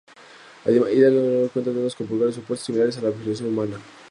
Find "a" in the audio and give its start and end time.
2.89-3.01